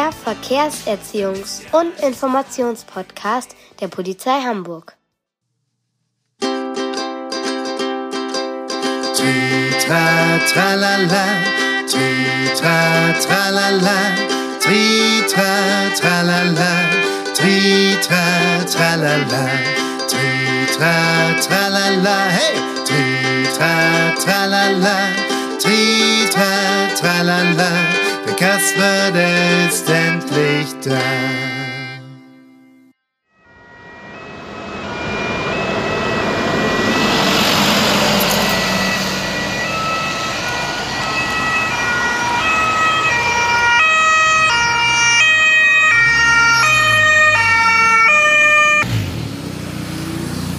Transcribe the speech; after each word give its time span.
Der 0.00 0.12
Verkehrserziehungs- 0.14 1.60
und 1.72 2.00
Informationspodcast 2.00 3.54
der 3.82 3.88
Polizei 3.88 4.40
Hamburg. 4.40 4.96
Tri-tra, 9.14 10.38
tralala, 10.50 11.24
tri-tra, 11.86 13.12
tralala, 13.20 13.98
tri-tra, 14.62 15.50
tralala, 16.00 16.72
tri-tra, 17.34 18.24
tralala, 18.72 19.44
tri-tra, 20.08 20.94
tralala, 21.46 22.16
hey! 22.38 22.56
Tri-tra, 22.86 23.74
tralala, 24.18 24.96
tri-tra, 25.60 26.50
tralala, 26.98 28.09
der 28.40 28.48
Kasper, 28.48 29.10
der 29.12 29.68
ist 29.68 29.88
endlich 29.88 30.68
da. 30.84 30.98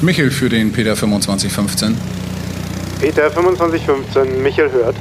Michel 0.02 0.32
für 0.32 0.50
den 0.50 0.72
Peter 0.72 0.96
2515. 0.96 1.96
Peter 3.00 3.32
2515, 3.32 4.42
Michael 4.42 4.72
hört. 4.72 4.96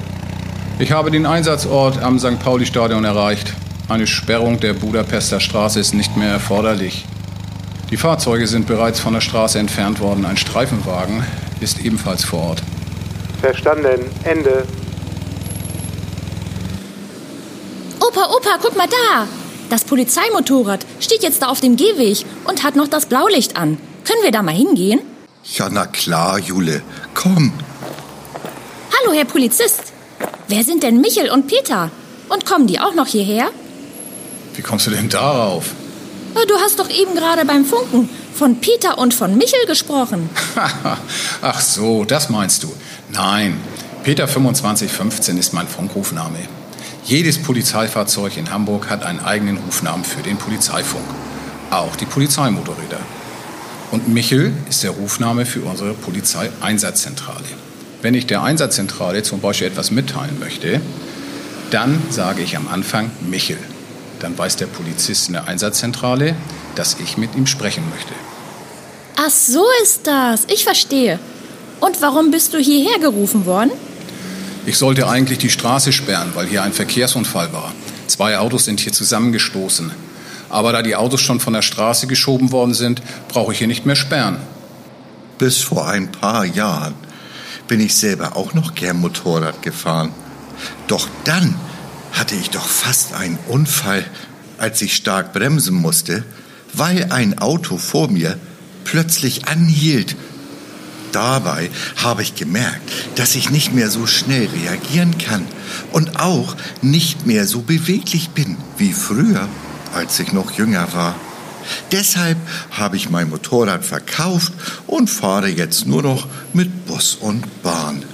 Ich 0.80 0.92
habe 0.92 1.10
den 1.10 1.26
Einsatzort 1.26 2.02
am 2.02 2.18
St. 2.18 2.38
Pauli-Stadion 2.38 3.04
erreicht. 3.04 3.52
Eine 3.90 4.06
Sperrung 4.06 4.60
der 4.60 4.72
Budapester 4.72 5.38
Straße 5.38 5.78
ist 5.78 5.92
nicht 5.92 6.16
mehr 6.16 6.30
erforderlich. 6.30 7.04
Die 7.90 7.98
Fahrzeuge 7.98 8.46
sind 8.46 8.66
bereits 8.66 8.98
von 8.98 9.12
der 9.12 9.20
Straße 9.20 9.58
entfernt 9.58 10.00
worden. 10.00 10.24
Ein 10.24 10.38
Streifenwagen 10.38 11.22
ist 11.60 11.84
ebenfalls 11.84 12.24
vor 12.24 12.40
Ort. 12.40 12.62
Verstanden. 13.42 14.06
Ende. 14.24 14.64
Opa, 18.00 18.34
Opa, 18.34 18.56
guck 18.62 18.74
mal 18.74 18.88
da! 18.88 19.26
Das 19.68 19.84
Polizeimotorrad 19.84 20.86
steht 20.98 21.22
jetzt 21.22 21.42
da 21.42 21.48
auf 21.48 21.60
dem 21.60 21.76
Gehweg 21.76 22.24
und 22.46 22.64
hat 22.64 22.76
noch 22.76 22.88
das 22.88 23.04
Blaulicht 23.04 23.54
an. 23.54 23.76
Können 24.06 24.22
wir 24.22 24.32
da 24.32 24.42
mal 24.42 24.54
hingehen? 24.54 25.00
Ja, 25.44 25.68
na 25.70 25.84
klar, 25.84 26.38
Jule. 26.38 26.80
Komm. 27.12 27.52
Hallo, 28.98 29.12
Herr 29.12 29.26
Polizist. 29.26 29.89
Wer 30.50 30.64
sind 30.64 30.82
denn 30.82 31.00
Michel 31.00 31.30
und 31.30 31.46
Peter? 31.46 31.92
Und 32.28 32.44
kommen 32.44 32.66
die 32.66 32.80
auch 32.80 32.92
noch 32.92 33.06
hierher? 33.06 33.50
Wie 34.56 34.62
kommst 34.62 34.84
du 34.88 34.90
denn 34.90 35.08
darauf? 35.08 35.66
Äh, 36.34 36.44
Du 36.44 36.56
hast 36.56 36.80
doch 36.80 36.90
eben 36.90 37.14
gerade 37.14 37.44
beim 37.44 37.64
Funken 37.64 38.08
von 38.34 38.60
Peter 38.60 38.98
und 38.98 39.14
von 39.14 39.38
Michel 39.38 39.64
gesprochen. 39.68 40.28
Ach 41.42 41.60
so, 41.60 42.04
das 42.04 42.30
meinst 42.30 42.64
du. 42.64 42.72
Nein, 43.12 43.60
Peter 44.02 44.26
2515 44.26 45.38
ist 45.38 45.52
mein 45.52 45.68
Funkrufname. 45.68 46.40
Jedes 47.04 47.40
Polizeifahrzeug 47.40 48.36
in 48.36 48.50
Hamburg 48.50 48.90
hat 48.90 49.04
einen 49.04 49.20
eigenen 49.20 49.56
Rufnamen 49.58 50.04
für 50.04 50.22
den 50.22 50.36
Polizeifunk. 50.36 51.04
Auch 51.70 51.94
die 51.94 52.06
Polizeimotorräder. 52.06 52.98
Und 53.92 54.08
Michel 54.08 54.52
ist 54.68 54.82
der 54.82 54.90
Rufname 54.90 55.46
für 55.46 55.62
unsere 55.62 55.94
Polizeieinsatzzentrale. 55.94 57.69
Wenn 58.02 58.14
ich 58.14 58.26
der 58.26 58.42
Einsatzzentrale 58.42 59.22
zum 59.22 59.40
Beispiel 59.40 59.66
etwas 59.66 59.90
mitteilen 59.90 60.38
möchte, 60.38 60.80
dann 61.70 62.02
sage 62.10 62.42
ich 62.42 62.56
am 62.56 62.66
Anfang 62.68 63.10
Michel. 63.20 63.58
Dann 64.20 64.36
weiß 64.36 64.56
der 64.56 64.66
Polizist 64.66 65.28
in 65.28 65.34
der 65.34 65.48
Einsatzzentrale, 65.48 66.34
dass 66.74 66.96
ich 66.98 67.18
mit 67.18 67.34
ihm 67.36 67.46
sprechen 67.46 67.84
möchte. 67.90 68.12
Ach, 69.16 69.30
so 69.30 69.64
ist 69.82 70.06
das. 70.06 70.46
Ich 70.48 70.64
verstehe. 70.64 71.18
Und 71.80 72.00
warum 72.00 72.30
bist 72.30 72.54
du 72.54 72.58
hierher 72.58 72.98
gerufen 72.98 73.44
worden? 73.44 73.70
Ich 74.64 74.78
sollte 74.78 75.08
eigentlich 75.08 75.38
die 75.38 75.50
Straße 75.50 75.92
sperren, 75.92 76.30
weil 76.34 76.46
hier 76.46 76.62
ein 76.62 76.72
Verkehrsunfall 76.72 77.52
war. 77.52 77.72
Zwei 78.06 78.38
Autos 78.38 78.64
sind 78.64 78.80
hier 78.80 78.92
zusammengestoßen. 78.92 79.90
Aber 80.48 80.72
da 80.72 80.82
die 80.82 80.96
Autos 80.96 81.20
schon 81.20 81.40
von 81.40 81.52
der 81.52 81.62
Straße 81.62 82.06
geschoben 82.06 82.50
worden 82.50 82.74
sind, 82.74 83.02
brauche 83.28 83.52
ich 83.52 83.58
hier 83.58 83.68
nicht 83.68 83.86
mehr 83.86 83.96
sperren. 83.96 84.38
Bis 85.38 85.58
vor 85.58 85.86
ein 85.86 86.10
paar 86.10 86.44
Jahren 86.44 86.94
bin 87.70 87.78
ich 87.78 87.94
selber 87.94 88.36
auch 88.36 88.52
noch 88.52 88.74
gern 88.74 88.96
Motorrad 88.96 89.62
gefahren. 89.62 90.10
Doch 90.88 91.08
dann 91.22 91.54
hatte 92.10 92.34
ich 92.34 92.50
doch 92.50 92.66
fast 92.66 93.14
einen 93.14 93.38
Unfall, 93.46 94.04
als 94.58 94.82
ich 94.82 94.96
stark 94.96 95.32
bremsen 95.32 95.76
musste, 95.76 96.24
weil 96.72 97.12
ein 97.12 97.38
Auto 97.38 97.78
vor 97.78 98.10
mir 98.10 98.36
plötzlich 98.82 99.46
anhielt. 99.46 100.16
Dabei 101.12 101.70
habe 101.94 102.22
ich 102.22 102.34
gemerkt, 102.34 102.90
dass 103.14 103.36
ich 103.36 103.50
nicht 103.50 103.72
mehr 103.72 103.88
so 103.88 104.04
schnell 104.08 104.48
reagieren 104.48 105.16
kann 105.18 105.46
und 105.92 106.18
auch 106.18 106.56
nicht 106.82 107.24
mehr 107.26 107.46
so 107.46 107.60
beweglich 107.60 108.30
bin 108.30 108.56
wie 108.78 108.92
früher, 108.92 109.48
als 109.94 110.18
ich 110.18 110.32
noch 110.32 110.50
jünger 110.50 110.92
war. 110.92 111.14
Deshalb 111.92 112.38
habe 112.70 112.96
ich 112.96 113.10
mein 113.10 113.30
Motorrad 113.30 113.84
verkauft 113.84 114.52
und 114.86 115.08
fahre 115.08 115.48
jetzt 115.48 115.86
nur 115.86 116.02
noch 116.02 116.26
mit 116.52 116.86
Bus 116.86 117.16
und 117.20 117.62
Bahn. 117.62 118.04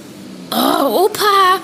Oh, 0.51 1.05
Opa, 1.05 1.59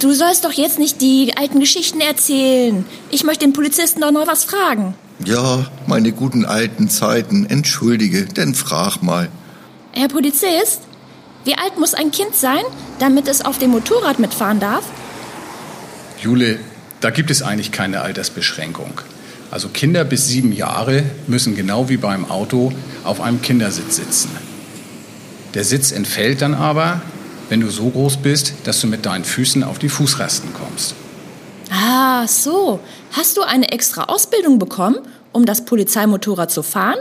du 0.00 0.12
sollst 0.12 0.44
doch 0.44 0.52
jetzt 0.52 0.78
nicht 0.78 1.00
die 1.00 1.36
alten 1.36 1.60
Geschichten 1.60 2.00
erzählen. 2.00 2.84
Ich 3.10 3.24
möchte 3.24 3.44
den 3.44 3.52
Polizisten 3.52 4.00
doch 4.00 4.12
noch 4.12 4.26
was 4.26 4.44
fragen. 4.44 4.94
Ja, 5.24 5.66
meine 5.86 6.12
guten 6.12 6.44
alten 6.44 6.88
Zeiten, 6.88 7.46
entschuldige, 7.46 8.24
denn 8.24 8.54
frag 8.54 9.02
mal. 9.02 9.28
Herr 9.92 10.08
Polizist, 10.08 10.80
wie 11.44 11.56
alt 11.56 11.78
muss 11.78 11.94
ein 11.94 12.10
Kind 12.10 12.34
sein, 12.34 12.62
damit 12.98 13.28
es 13.28 13.44
auf 13.44 13.58
dem 13.58 13.70
Motorrad 13.70 14.18
mitfahren 14.18 14.58
darf? 14.58 14.84
Jule, 16.20 16.58
da 17.00 17.10
gibt 17.10 17.30
es 17.30 17.42
eigentlich 17.42 17.72
keine 17.72 18.00
Altersbeschränkung. 18.00 18.92
Also 19.52 19.68
Kinder 19.68 20.02
bis 20.04 20.28
sieben 20.28 20.50
Jahre 20.50 21.04
müssen 21.26 21.54
genau 21.54 21.90
wie 21.90 21.98
beim 21.98 22.30
Auto 22.30 22.72
auf 23.04 23.20
einem 23.20 23.42
Kindersitz 23.42 23.96
sitzen. 23.96 24.30
Der 25.52 25.62
Sitz 25.62 25.92
entfällt 25.92 26.40
dann 26.40 26.54
aber, 26.54 27.02
wenn 27.50 27.60
du 27.60 27.68
so 27.68 27.90
groß 27.90 28.16
bist, 28.16 28.54
dass 28.64 28.80
du 28.80 28.86
mit 28.86 29.04
deinen 29.04 29.24
Füßen 29.24 29.62
auf 29.62 29.78
die 29.78 29.90
Fußrasten 29.90 30.54
kommst. 30.54 30.94
Ah, 31.70 32.26
so. 32.26 32.80
Hast 33.12 33.36
du 33.36 33.42
eine 33.42 33.70
extra 33.72 34.04
Ausbildung 34.04 34.58
bekommen, 34.58 34.96
um 35.32 35.44
das 35.44 35.66
Polizeimotorrad 35.66 36.50
zu 36.50 36.62
fahren? 36.62 37.00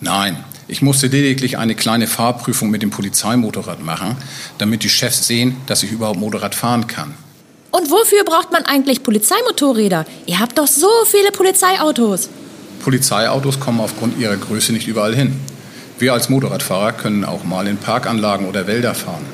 Nein, 0.00 0.42
ich 0.66 0.82
musste 0.82 1.06
lediglich 1.06 1.56
eine 1.56 1.76
kleine 1.76 2.08
Fahrprüfung 2.08 2.68
mit 2.70 2.82
dem 2.82 2.90
Polizeimotorrad 2.90 3.80
machen, 3.80 4.16
damit 4.58 4.82
die 4.82 4.88
Chefs 4.88 5.28
sehen, 5.28 5.56
dass 5.66 5.84
ich 5.84 5.92
überhaupt 5.92 6.18
Motorrad 6.18 6.56
fahren 6.56 6.88
kann. 6.88 7.14
Und 7.72 7.90
wofür 7.90 8.22
braucht 8.24 8.52
man 8.52 8.66
eigentlich 8.66 9.02
Polizeimotorräder? 9.02 10.04
Ihr 10.26 10.38
habt 10.38 10.58
doch 10.58 10.66
so 10.66 10.90
viele 11.06 11.32
Polizeiautos. 11.32 12.28
Polizeiautos 12.84 13.60
kommen 13.60 13.80
aufgrund 13.80 14.18
ihrer 14.18 14.36
Größe 14.36 14.74
nicht 14.74 14.86
überall 14.86 15.14
hin. 15.14 15.40
Wir 15.98 16.12
als 16.12 16.28
Motorradfahrer 16.28 16.92
können 16.92 17.24
auch 17.24 17.44
mal 17.44 17.66
in 17.66 17.78
Parkanlagen 17.78 18.46
oder 18.46 18.66
Wälder 18.66 18.94
fahren. 18.94 19.24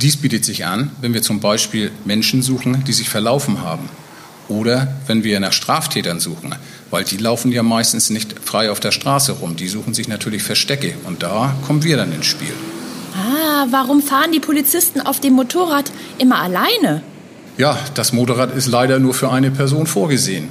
Dies 0.00 0.16
bietet 0.16 0.44
sich 0.44 0.66
an, 0.66 0.90
wenn 1.00 1.14
wir 1.14 1.22
zum 1.22 1.38
Beispiel 1.38 1.92
Menschen 2.04 2.42
suchen, 2.42 2.82
die 2.84 2.92
sich 2.92 3.08
verlaufen 3.08 3.62
haben. 3.62 3.88
Oder 4.48 4.88
wenn 5.06 5.22
wir 5.22 5.38
nach 5.38 5.52
Straftätern 5.52 6.18
suchen, 6.18 6.54
weil 6.90 7.04
die 7.04 7.18
laufen 7.18 7.52
ja 7.52 7.62
meistens 7.62 8.10
nicht 8.10 8.34
frei 8.42 8.70
auf 8.72 8.80
der 8.80 8.92
Straße 8.92 9.32
rum. 9.32 9.54
Die 9.54 9.68
suchen 9.68 9.94
sich 9.94 10.08
natürlich 10.08 10.42
Verstecke 10.42 10.94
und 11.04 11.22
da 11.22 11.54
kommen 11.66 11.84
wir 11.84 11.96
dann 11.96 12.12
ins 12.12 12.26
Spiel. 12.26 12.54
Ah, 13.14 13.66
warum 13.70 14.02
fahren 14.02 14.32
die 14.32 14.40
Polizisten 14.40 15.00
auf 15.00 15.20
dem 15.20 15.34
Motorrad 15.34 15.92
immer 16.18 16.40
alleine? 16.40 17.02
Ja, 17.58 17.76
das 17.94 18.12
Motorrad 18.12 18.54
ist 18.54 18.68
leider 18.68 19.00
nur 19.00 19.14
für 19.14 19.32
eine 19.32 19.50
Person 19.50 19.88
vorgesehen. 19.88 20.48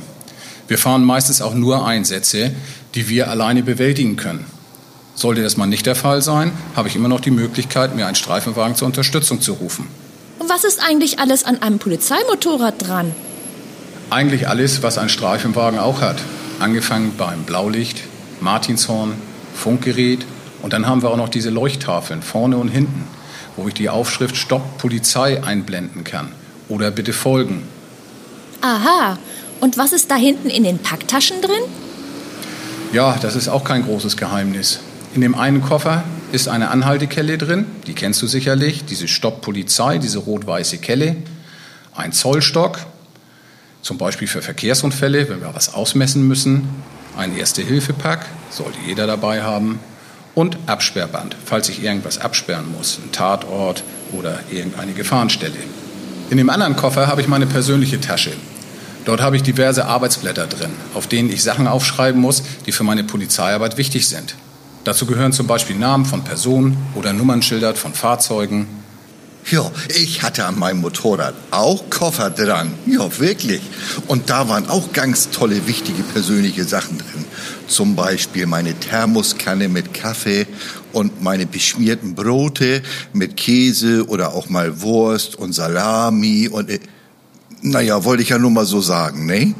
Wir 0.67 0.77
fahren 0.77 1.05
meistens 1.05 1.41
auch 1.41 1.53
nur 1.53 1.87
Einsätze, 1.87 2.51
die 2.95 3.07
wir 3.07 3.29
alleine 3.29 3.63
bewältigen 3.63 4.17
können. 4.17 4.45
Sollte 5.15 5.41
das 5.41 5.55
mal 5.55 5.67
nicht 5.67 5.85
der 5.85 5.95
Fall 5.95 6.21
sein, 6.21 6.51
habe 6.75 6.89
ich 6.89 6.97
immer 6.97 7.07
noch 7.07 7.21
die 7.21 7.31
Möglichkeit, 7.31 7.95
mir 7.95 8.07
einen 8.07 8.15
Streifenwagen 8.15 8.75
zur 8.75 8.87
Unterstützung 8.87 9.39
zu 9.39 9.53
rufen. 9.53 9.87
Und 10.37 10.49
was 10.49 10.65
ist 10.65 10.83
eigentlich 10.83 11.19
alles 11.19 11.45
an 11.45 11.61
einem 11.61 11.79
Polizeimotorrad 11.79 12.85
dran? 12.85 13.15
Eigentlich 14.09 14.49
alles, 14.49 14.83
was 14.83 14.97
ein 14.97 15.07
Streifenwagen 15.07 15.79
auch 15.79 16.01
hat. 16.01 16.17
Angefangen 16.59 17.13
beim 17.17 17.43
Blaulicht, 17.43 18.03
Martinshorn, 18.41 19.13
Funkgerät 19.55 20.25
und 20.61 20.73
dann 20.73 20.85
haben 20.85 21.01
wir 21.03 21.09
auch 21.09 21.17
noch 21.17 21.29
diese 21.29 21.51
Leuchttafeln 21.51 22.21
vorne 22.21 22.57
und 22.57 22.67
hinten, 22.67 23.05
wo 23.55 23.69
ich 23.69 23.73
die 23.73 23.87
Aufschrift 23.87 24.35
Stopp 24.35 24.77
Polizei 24.77 25.41
einblenden 25.41 26.03
kann. 26.03 26.33
Oder 26.69 26.91
bitte 26.91 27.13
folgen. 27.13 27.63
Aha. 28.61 29.17
Und 29.59 29.77
was 29.77 29.93
ist 29.93 30.11
da 30.11 30.15
hinten 30.15 30.49
in 30.49 30.63
den 30.63 30.79
Packtaschen 30.79 31.41
drin? 31.41 31.61
Ja, 32.93 33.17
das 33.21 33.35
ist 33.35 33.47
auch 33.47 33.63
kein 33.63 33.83
großes 33.83 34.17
Geheimnis. 34.17 34.79
In 35.13 35.21
dem 35.21 35.35
einen 35.35 35.61
Koffer 35.61 36.03
ist 36.31 36.47
eine 36.47 36.69
Anhaltekelle 36.69 37.37
drin, 37.37 37.65
die 37.87 37.93
kennst 37.93 38.21
du 38.21 38.27
sicherlich, 38.27 38.85
diese 38.85 39.07
Stopp-Polizei, 39.07 39.97
diese 39.97 40.19
rot-weiße 40.19 40.77
Kelle, 40.77 41.15
ein 41.95 42.11
Zollstock, 42.11 42.79
zum 43.81 43.97
Beispiel 43.97 44.27
für 44.27 44.41
Verkehrsunfälle, 44.41 45.29
wenn 45.29 45.41
wir 45.41 45.55
was 45.55 45.73
ausmessen 45.73 46.27
müssen, 46.27 46.67
ein 47.17 47.35
Erste-Hilfe-Pack, 47.35 48.25
sollte 48.49 48.77
jeder 48.85 49.07
dabei 49.07 49.41
haben, 49.41 49.79
und 50.35 50.57
Absperrband, 50.67 51.35
falls 51.45 51.67
ich 51.67 51.81
irgendwas 51.81 52.19
absperren 52.19 52.71
muss, 52.71 52.99
ein 53.03 53.11
Tatort 53.11 53.83
oder 54.11 54.39
irgendeine 54.51 54.93
Gefahrenstelle. 54.93 55.55
In 56.29 56.37
dem 56.37 56.49
anderen 56.49 56.75
Koffer 56.75 57.07
habe 57.07 57.21
ich 57.21 57.27
meine 57.27 57.45
persönliche 57.45 58.01
Tasche. 58.01 58.31
Dort 59.05 59.21
habe 59.21 59.37
ich 59.37 59.43
diverse 59.43 59.85
Arbeitsblätter 59.85 60.47
drin, 60.47 60.71
auf 60.93 61.07
denen 61.07 61.31
ich 61.31 61.41
Sachen 61.41 61.67
aufschreiben 61.67 62.19
muss, 62.19 62.43
die 62.65 62.73
für 62.73 62.83
meine 62.83 63.05
Polizeiarbeit 63.05 63.77
wichtig 63.77 64.09
sind. 64.09 64.35
Dazu 64.83 65.05
gehören 65.05 65.31
zum 65.31 65.47
Beispiel 65.47 65.77
Namen 65.77 66.05
von 66.05 66.25
Personen 66.25 66.77
oder 66.95 67.13
Nummernschilder 67.13 67.75
von 67.75 67.93
Fahrzeugen. 67.93 68.67
Ja, 69.49 69.71
ich 69.87 70.23
hatte 70.23 70.45
an 70.45 70.59
meinem 70.59 70.81
Motorrad 70.81 71.33
auch 71.51 71.89
Koffer 71.89 72.29
dran. 72.29 72.73
Ja, 72.85 73.17
wirklich. 73.19 73.61
Und 74.07 74.29
da 74.29 74.49
waren 74.49 74.67
auch 74.67 74.91
ganz 74.91 75.29
tolle, 75.29 75.67
wichtige 75.67 76.03
persönliche 76.03 76.65
Sachen 76.65 76.97
drin. 76.97 77.25
Zum 77.67 77.95
Beispiel 77.95 78.45
meine 78.45 78.73
Thermoskanne 78.73 79.67
mit 79.67 79.93
Kaffee 79.93 80.47
und 80.93 81.21
meine 81.21 81.45
beschmierten 81.45 82.15
Brote 82.15 82.81
mit 83.13 83.35
Käse 83.37 84.05
oder 84.07 84.33
auch 84.33 84.49
mal 84.49 84.81
Wurst 84.81 85.35
und 85.35 85.53
Salami 85.53 86.47
und... 86.47 86.69
äh, 86.69 86.79
Naja, 87.61 88.03
wollte 88.03 88.21
ich 88.23 88.29
ja 88.29 88.37
nur 88.37 88.51
mal 88.51 88.65
so 88.65 88.81
sagen, 88.81 89.25
ne? 89.25 89.55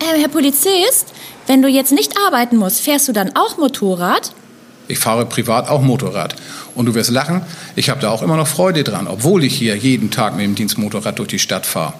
Ähm, 0.00 0.20
Herr 0.20 0.28
Polizist, 0.28 1.06
wenn 1.46 1.62
du 1.62 1.68
jetzt 1.68 1.92
nicht 1.92 2.12
arbeiten 2.26 2.56
musst, 2.56 2.80
fährst 2.80 3.06
du 3.08 3.12
dann 3.12 3.34
auch 3.36 3.56
Motorrad? 3.56 4.32
Ich 4.88 4.98
fahre 4.98 5.26
privat 5.26 5.68
auch 5.68 5.80
Motorrad. 5.80 6.34
Und 6.74 6.86
du 6.86 6.94
wirst 6.94 7.10
lachen, 7.10 7.42
ich 7.76 7.88
habe 7.88 8.00
da 8.00 8.10
auch 8.10 8.22
immer 8.22 8.36
noch 8.36 8.46
Freude 8.48 8.84
dran, 8.84 9.06
obwohl 9.06 9.44
ich 9.44 9.54
hier 9.56 9.76
jeden 9.76 10.10
Tag 10.10 10.36
mit 10.36 10.44
dem 10.44 10.54
Dienstmotorrad 10.54 11.18
durch 11.18 11.28
die 11.28 11.38
Stadt 11.38 11.66
fahre. 11.66 11.94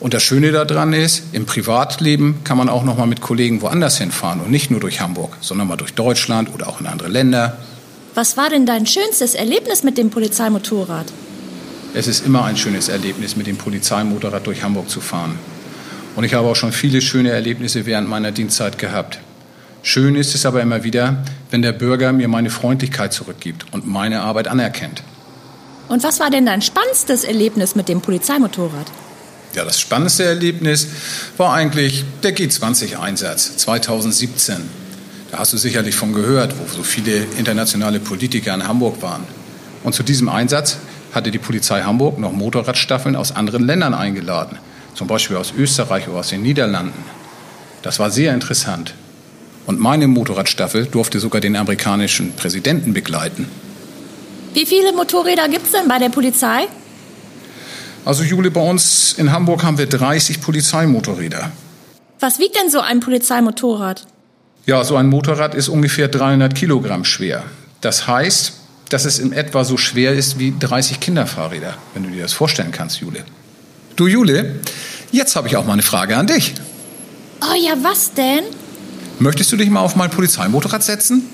Und 0.00 0.14
das 0.14 0.22
Schöne 0.22 0.50
daran 0.50 0.94
ist, 0.94 1.24
im 1.32 1.44
Privatleben 1.44 2.40
kann 2.42 2.56
man 2.56 2.70
auch 2.70 2.84
noch 2.84 2.96
mal 2.96 3.06
mit 3.06 3.20
Kollegen 3.20 3.60
woanders 3.60 3.98
hinfahren 3.98 4.40
und 4.40 4.50
nicht 4.50 4.70
nur 4.70 4.80
durch 4.80 5.02
Hamburg, 5.02 5.36
sondern 5.42 5.68
mal 5.68 5.76
durch 5.76 5.92
Deutschland 5.92 6.52
oder 6.54 6.68
auch 6.68 6.80
in 6.80 6.86
andere 6.86 7.08
Länder. 7.08 7.58
Was 8.14 8.38
war 8.38 8.48
denn 8.48 8.64
dein 8.64 8.86
schönstes 8.86 9.34
Erlebnis 9.34 9.82
mit 9.82 9.98
dem 9.98 10.08
Polizeimotorrad? 10.08 11.12
Es 11.92 12.06
ist 12.06 12.24
immer 12.24 12.44
ein 12.44 12.56
schönes 12.56 12.88
Erlebnis, 12.88 13.36
mit 13.36 13.46
dem 13.46 13.58
Polizeimotorrad 13.58 14.46
durch 14.46 14.62
Hamburg 14.62 14.88
zu 14.88 15.00
fahren. 15.00 15.38
Und 16.16 16.24
ich 16.24 16.32
habe 16.34 16.48
auch 16.48 16.56
schon 16.56 16.72
viele 16.72 17.02
schöne 17.02 17.30
Erlebnisse 17.30 17.84
während 17.84 18.08
meiner 18.08 18.32
Dienstzeit 18.32 18.78
gehabt. 18.78 19.18
Schön 19.82 20.14
ist 20.16 20.34
es 20.34 20.46
aber 20.46 20.62
immer 20.62 20.82
wieder, 20.82 21.24
wenn 21.50 21.62
der 21.62 21.72
Bürger 21.72 22.12
mir 22.12 22.28
meine 22.28 22.50
Freundlichkeit 22.50 23.12
zurückgibt 23.12 23.66
und 23.72 23.86
meine 23.86 24.22
Arbeit 24.22 24.48
anerkennt. 24.48 25.02
Und 25.88 26.02
was 26.04 26.20
war 26.20 26.30
denn 26.30 26.46
dein 26.46 26.62
spannendstes 26.62 27.24
Erlebnis 27.24 27.74
mit 27.74 27.88
dem 27.88 28.00
Polizeimotorrad? 28.00 28.86
Ja, 29.54 29.64
das 29.64 29.80
spannendste 29.80 30.24
Erlebnis 30.24 30.88
war 31.36 31.52
eigentlich 31.52 32.04
der 32.22 32.36
G20-Einsatz 32.36 33.56
2017. 33.56 34.56
Da 35.32 35.38
hast 35.38 35.52
du 35.52 35.56
sicherlich 35.56 35.96
von 35.96 36.12
gehört, 36.12 36.54
wo 36.58 36.72
so 36.72 36.82
viele 36.82 37.24
internationale 37.36 37.98
Politiker 37.98 38.54
in 38.54 38.66
Hamburg 38.66 39.02
waren. 39.02 39.24
Und 39.82 39.94
zu 39.94 40.02
diesem 40.02 40.28
Einsatz 40.28 40.76
hatte 41.12 41.30
die 41.30 41.38
Polizei 41.38 41.82
Hamburg 41.82 42.18
noch 42.18 42.32
Motorradstaffeln 42.32 43.16
aus 43.16 43.34
anderen 43.34 43.64
Ländern 43.66 43.94
eingeladen, 43.94 44.58
zum 44.94 45.08
Beispiel 45.08 45.36
aus 45.36 45.52
Österreich 45.56 46.08
oder 46.08 46.18
aus 46.20 46.28
den 46.28 46.42
Niederlanden. 46.42 47.04
Das 47.82 47.98
war 47.98 48.10
sehr 48.10 48.34
interessant. 48.34 48.94
Und 49.66 49.80
meine 49.80 50.06
Motorradstaffel 50.06 50.86
durfte 50.86 51.18
sogar 51.20 51.40
den 51.40 51.56
amerikanischen 51.56 52.34
Präsidenten 52.34 52.92
begleiten. 52.92 53.48
Wie 54.54 54.66
viele 54.66 54.92
Motorräder 54.92 55.48
gibt's 55.48 55.72
denn 55.72 55.88
bei 55.88 55.98
der 55.98 56.08
Polizei? 56.08 56.66
Also 58.04 58.22
Jule, 58.22 58.50
bei 58.50 58.60
uns 58.60 59.12
in 59.12 59.30
Hamburg 59.32 59.62
haben 59.62 59.78
wir 59.78 59.86
30 59.86 60.40
Polizeimotorräder. 60.40 61.52
Was 62.18 62.38
wiegt 62.38 62.56
denn 62.56 62.70
so 62.70 62.80
ein 62.80 63.00
Polizeimotorrad? 63.00 64.06
Ja, 64.66 64.84
so 64.84 64.96
ein 64.96 65.06
Motorrad 65.06 65.54
ist 65.54 65.68
ungefähr 65.68 66.08
300 66.08 66.54
Kilogramm 66.54 67.04
schwer. 67.04 67.44
Das 67.80 68.06
heißt, 68.06 68.52
dass 68.90 69.04
es 69.04 69.18
in 69.18 69.32
etwa 69.32 69.64
so 69.64 69.76
schwer 69.76 70.12
ist 70.12 70.38
wie 70.38 70.54
30 70.58 71.00
Kinderfahrräder, 71.00 71.74
wenn 71.94 72.02
du 72.02 72.10
dir 72.10 72.22
das 72.22 72.32
vorstellen 72.32 72.72
kannst, 72.72 73.00
Jule. 73.00 73.24
Du, 73.96 74.06
Jule, 74.06 74.60
jetzt 75.12 75.36
habe 75.36 75.48
ich 75.48 75.56
auch 75.56 75.64
mal 75.64 75.74
eine 75.74 75.82
Frage 75.82 76.16
an 76.16 76.26
dich. 76.26 76.54
Oh 77.42 77.54
ja, 77.54 77.74
was 77.82 78.12
denn? 78.12 78.44
Möchtest 79.18 79.52
du 79.52 79.56
dich 79.56 79.70
mal 79.70 79.80
auf 79.80 79.96
mein 79.96 80.10
Polizeimotorrad 80.10 80.82
setzen? 80.82 81.28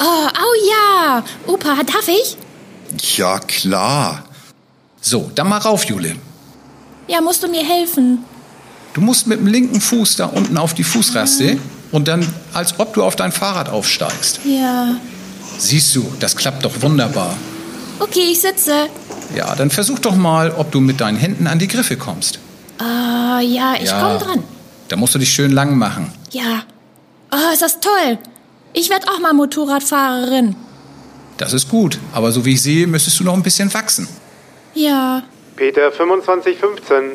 Oh, 0.00 0.04
au 0.04 0.68
ja. 0.70 1.24
Opa, 1.46 1.76
darf 1.84 2.08
ich? 2.08 2.36
Ja, 3.16 3.38
klar. 3.40 4.24
So, 5.06 5.30
dann 5.34 5.48
mal 5.50 5.58
rauf, 5.58 5.84
Jule. 5.84 6.16
Ja, 7.08 7.20
musst 7.20 7.42
du 7.42 7.48
mir 7.48 7.62
helfen. 7.62 8.24
Du 8.94 9.02
musst 9.02 9.26
mit 9.26 9.38
dem 9.38 9.46
linken 9.46 9.78
Fuß 9.80 10.16
da 10.16 10.24
unten 10.26 10.56
auf 10.56 10.72
die 10.72 10.82
Fußraste 10.84 11.58
und 11.92 12.08
dann, 12.08 12.26
als 12.54 12.78
ob 12.80 12.94
du 12.94 13.02
auf 13.02 13.14
dein 13.14 13.30
Fahrrad 13.30 13.68
aufsteigst. 13.68 14.40
Ja. 14.46 14.96
Siehst 15.58 15.94
du, 15.94 16.06
das 16.20 16.34
klappt 16.36 16.64
doch 16.64 16.80
wunderbar. 16.80 17.36
Okay, 17.98 18.28
ich 18.32 18.40
sitze. 18.40 18.86
Ja, 19.36 19.54
dann 19.54 19.70
versuch 19.70 19.98
doch 19.98 20.16
mal, 20.16 20.50
ob 20.52 20.72
du 20.72 20.80
mit 20.80 21.02
deinen 21.02 21.18
Händen 21.18 21.46
an 21.48 21.58
die 21.58 21.68
Griffe 21.68 21.98
kommst. 21.98 22.38
Ah, 22.78 23.40
ja, 23.40 23.74
ich 23.78 23.90
Ja. 23.90 24.00
komm 24.00 24.26
dran. 24.26 24.42
Da 24.88 24.96
musst 24.96 25.14
du 25.14 25.18
dich 25.18 25.32
schön 25.34 25.50
lang 25.52 25.76
machen. 25.76 26.10
Ja. 26.30 26.62
Oh, 27.30 27.52
ist 27.52 27.60
das 27.62 27.78
toll. 27.80 28.18
Ich 28.72 28.88
werd 28.88 29.06
auch 29.08 29.20
mal 29.20 29.34
Motorradfahrerin. 29.34 30.56
Das 31.36 31.52
ist 31.52 31.68
gut, 31.68 31.98
aber 32.14 32.32
so 32.32 32.46
wie 32.46 32.54
ich 32.54 32.62
sehe, 32.62 32.86
müsstest 32.86 33.20
du 33.20 33.24
noch 33.24 33.34
ein 33.34 33.42
bisschen 33.42 33.72
wachsen. 33.74 34.08
Ja. 34.74 35.22
Peter 35.56 35.92
2515, 35.92 37.12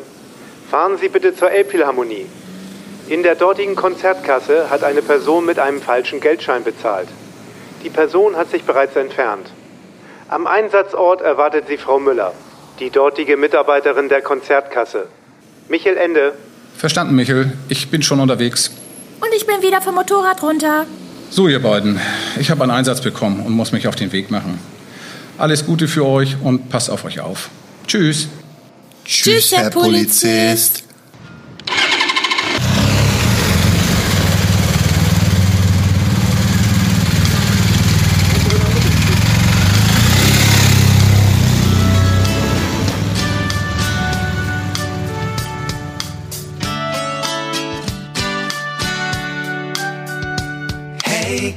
fahren 0.70 0.98
Sie 0.98 1.10
bitte 1.10 1.36
zur 1.36 1.52
Elbphilharmonie. 1.52 2.26
In 3.10 3.24
der 3.24 3.36
dortigen 3.36 3.76
Konzertkasse 3.76 4.70
hat 4.70 4.84
eine 4.84 5.02
Person 5.02 5.46
mit 5.46 5.60
einem 5.60 5.82
falschen 5.82 6.20
Geldschein 6.20 6.64
bezahlt. 6.64 7.08
Die 7.84 7.90
Person 7.90 8.36
hat 8.36 8.52
sich 8.52 8.64
bereits 8.64 8.96
entfernt. 8.96 9.48
Am 10.30 10.48
Einsatzort 10.48 11.22
erwartet 11.22 11.66
sie 11.68 11.78
Frau 11.78 12.00
Müller, 12.00 12.34
die 12.80 12.92
dortige 12.92 13.36
Mitarbeiterin 13.36 14.10
der 14.10 14.22
Konzertkasse. 14.22 15.08
Michael 15.70 15.98
Ende, 15.98 16.34
Verstanden, 16.80 17.14
Michel. 17.14 17.52
Ich 17.68 17.90
bin 17.90 18.02
schon 18.02 18.22
unterwegs. 18.22 18.72
Und 19.20 19.28
ich 19.36 19.46
bin 19.46 19.62
wieder 19.62 19.82
vom 19.82 19.96
Motorrad 19.96 20.42
runter. 20.42 20.86
So, 21.30 21.50
ihr 21.50 21.62
beiden. 21.62 22.00
Ich 22.40 22.50
habe 22.52 22.64
einen 22.64 22.72
Einsatz 22.72 23.02
bekommen 23.02 23.46
und 23.46 23.52
muss 23.52 23.74
mich 23.74 23.86
auf 23.90 23.98
den 23.98 24.14
Weg 24.14 24.32
machen. 24.32 24.60
Alles 25.40 25.66
Gute 25.66 25.88
für 25.88 26.06
euch 26.06 26.36
und 26.44 26.68
passt 26.68 26.90
auf 26.90 27.06
euch 27.06 27.22
auf. 27.22 27.50
Tschüss. 27.88 28.28
Tschüss, 29.06 29.54
Herr 29.54 29.70
Polizist. 29.70 30.84
Hey 51.06 51.56